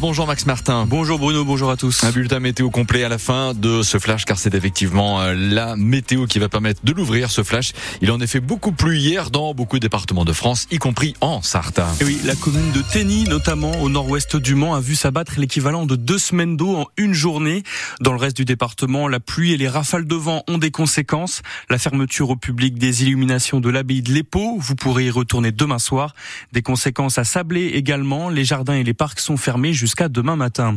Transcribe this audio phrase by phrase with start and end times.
[0.00, 0.86] Bonjour Max Martin.
[0.88, 2.04] Bonjour Bruno, bonjour à tous.
[2.04, 5.76] Un bulletin météo complet à la fin de ce flash car c'est effectivement euh, la
[5.76, 7.72] météo qui va permettre de l'ouvrir ce flash.
[8.00, 11.14] Il en est fait beaucoup plus hier dans beaucoup de départements de France, y compris
[11.20, 11.80] en Sarthe.
[12.00, 15.84] Et oui, la commune de Tény, notamment au nord-ouest du Mans, a vu s'abattre l'équivalent
[15.84, 17.62] de deux semaines d'eau en une journée.
[18.00, 21.42] Dans le reste du département, la pluie et les rafales de vent ont des conséquences.
[21.68, 25.78] La fermeture au public des illuminations de l'abbaye de l'Épau, vous pourrez y retourner demain
[25.78, 26.14] soir.
[26.52, 28.30] Des conséquences à Sablé également.
[28.30, 30.76] Les jardins et les parcs sont fermés jusqu'à demain matin.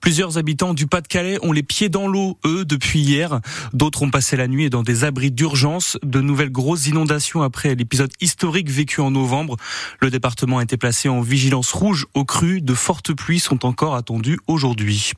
[0.00, 3.40] Plusieurs habitants du Pas-de-Calais ont les pieds dans l'eau, eux, depuis hier.
[3.72, 5.98] D'autres ont passé la nuit dans des abris d'urgence.
[6.02, 9.56] De nouvelles grosses inondations après l'épisode historique vécu en novembre.
[10.00, 12.60] Le département a été placé en vigilance rouge au cru.
[12.60, 15.12] De fortes pluies sont encore attendues aujourd'hui.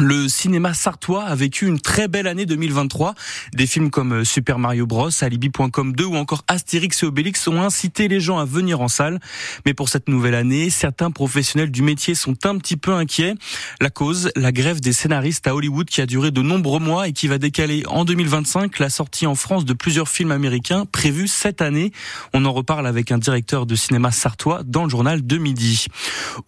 [0.00, 3.14] Le cinéma sartois a vécu une très belle année 2023.
[3.52, 7.60] Des films comme euh, Super Mario Bros, Alibi.com 2 ou encore Astérix et Obélix ont
[7.60, 9.20] incité les gens à venir en salle.
[9.66, 13.34] Mais pour cette nouvelle année, certains professionnels du métier sont un petit peu inquiets.
[13.82, 17.12] La cause, la grève des scénaristes à Hollywood qui a duré de nombreux mois et
[17.12, 21.60] qui va décaler en 2025 la sortie en France de plusieurs films américains prévus cette
[21.60, 21.92] année.
[22.32, 25.88] On en reparle avec un directeur de cinéma sartois dans le journal de midi.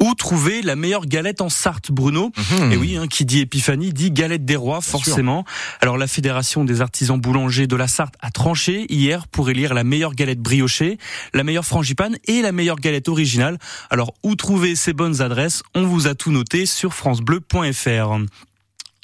[0.00, 2.32] Où trouver la meilleure galette en Sarthe, Bruno?
[2.50, 2.72] Mhm.
[2.72, 5.44] Et oui, hein, qui dit épiphanie dit galette des rois, forcément.
[5.80, 9.84] Alors la Fédération des artisans boulangers de la Sarthe a tranché hier pour élire la
[9.84, 10.98] meilleure galette briochée,
[11.34, 13.58] la meilleure frangipane et la meilleure galette originale.
[13.90, 15.62] Alors où trouver ces bonnes adresses?
[15.74, 18.51] On vous a tout noté sur francebleu.fr.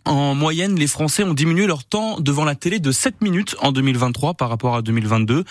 [0.05, 3.73] En moyenne, les Français ont diminué leur temps devant la télé de 7 minutes en
[3.73, 5.45] 2023 par rapport à 2022.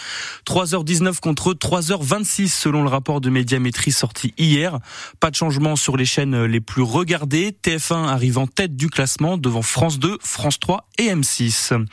[0.47, 4.79] 3h19 contre 3h26 selon le rapport de médiamétrie sorti hier.
[5.19, 7.55] Pas de changement sur les chaînes les plus regardées.
[7.63, 11.85] TF1 arrive en tête du classement devant France 2, France 3 et M6.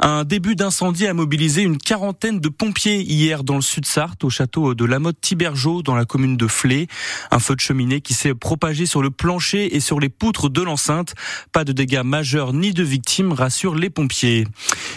[0.00, 4.30] Un début d'incendie a mobilisé une quarantaine de pompiers hier dans le sud Sarthe au
[4.30, 6.88] château de la Motte Tibergeau dans la commune de Flé.
[7.30, 10.60] Un feu de cheminée qui s'est propagé sur le plancher et sur les poutres de
[10.60, 11.14] l'enceinte.
[11.52, 14.46] Pas de dégâts majeurs ni de victimes, rassurent les pompiers.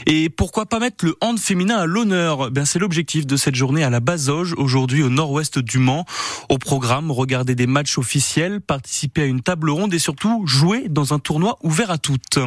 [0.05, 2.49] Et pourquoi pas mettre le hand féminin à l'honneur?
[2.51, 6.05] Ben c'est l'objectif de cette journée à la Bazoge, aujourd'hui au nord-ouest du Mans.
[6.47, 11.13] Au programme, regarder des matchs officiels, participer à une table ronde et surtout jouer dans
[11.13, 12.39] un tournoi ouvert à toutes.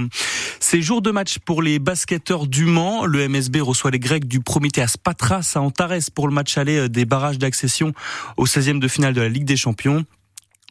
[0.60, 3.04] C'est jour de match pour les basketteurs du Mans.
[3.04, 7.04] Le MSB reçoit les Grecs du Prométhéas Patras à Antares pour le match aller des
[7.04, 7.92] barrages d'accession
[8.36, 10.04] au 16e de finale de la Ligue des Champions.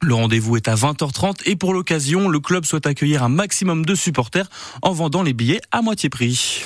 [0.03, 3.96] Le rendez-vous est à 20h30 et pour l'occasion, le club souhaite accueillir un maximum de
[3.96, 4.47] supporters
[4.84, 6.63] en vendant les billets à moitié prix.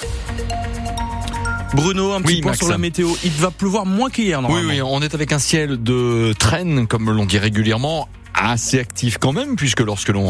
[1.74, 2.60] Bruno, un petit Oui, point Max.
[2.60, 3.10] sur la météo.
[3.24, 4.70] Il va pleuvoir moins qu'hier, Oui, normalement.
[4.72, 9.32] oui, on est avec un ciel de traîne, comme l'on dit régulièrement, assez actif quand
[9.32, 10.30] même, puisque lorsque l'on